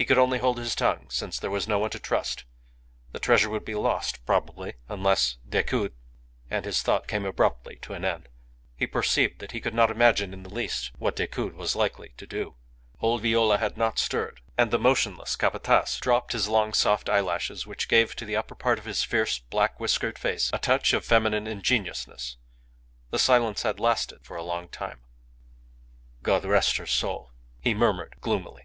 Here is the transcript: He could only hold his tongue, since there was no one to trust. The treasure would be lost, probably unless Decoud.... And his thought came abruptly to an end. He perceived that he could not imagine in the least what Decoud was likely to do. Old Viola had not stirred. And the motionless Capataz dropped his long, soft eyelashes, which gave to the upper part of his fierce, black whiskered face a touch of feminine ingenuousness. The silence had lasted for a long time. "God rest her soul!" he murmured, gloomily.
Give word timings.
He 0.00 0.04
could 0.04 0.16
only 0.16 0.38
hold 0.38 0.58
his 0.58 0.76
tongue, 0.76 1.10
since 1.10 1.40
there 1.40 1.50
was 1.50 1.66
no 1.66 1.80
one 1.80 1.90
to 1.90 1.98
trust. 1.98 2.44
The 3.10 3.18
treasure 3.18 3.50
would 3.50 3.64
be 3.64 3.74
lost, 3.74 4.24
probably 4.24 4.74
unless 4.88 5.38
Decoud.... 5.46 5.90
And 6.48 6.64
his 6.64 6.82
thought 6.82 7.08
came 7.08 7.24
abruptly 7.24 7.80
to 7.82 7.94
an 7.94 8.04
end. 8.04 8.28
He 8.76 8.86
perceived 8.86 9.40
that 9.40 9.50
he 9.50 9.60
could 9.60 9.74
not 9.74 9.90
imagine 9.90 10.32
in 10.32 10.44
the 10.44 10.54
least 10.54 10.92
what 10.98 11.16
Decoud 11.16 11.54
was 11.54 11.74
likely 11.74 12.10
to 12.16 12.28
do. 12.28 12.54
Old 13.00 13.22
Viola 13.22 13.58
had 13.58 13.76
not 13.76 13.98
stirred. 13.98 14.40
And 14.56 14.70
the 14.70 14.78
motionless 14.78 15.34
Capataz 15.34 15.98
dropped 15.98 16.30
his 16.30 16.46
long, 16.46 16.74
soft 16.74 17.08
eyelashes, 17.08 17.66
which 17.66 17.88
gave 17.88 18.14
to 18.16 18.24
the 18.24 18.36
upper 18.36 18.54
part 18.54 18.78
of 18.78 18.84
his 18.84 19.02
fierce, 19.02 19.40
black 19.40 19.80
whiskered 19.80 20.16
face 20.16 20.48
a 20.52 20.60
touch 20.60 20.92
of 20.92 21.04
feminine 21.04 21.48
ingenuousness. 21.48 22.36
The 23.10 23.18
silence 23.18 23.62
had 23.64 23.80
lasted 23.80 24.24
for 24.24 24.36
a 24.36 24.44
long 24.44 24.68
time. 24.68 25.00
"God 26.22 26.44
rest 26.44 26.76
her 26.76 26.86
soul!" 26.86 27.32
he 27.60 27.74
murmured, 27.74 28.14
gloomily. 28.20 28.62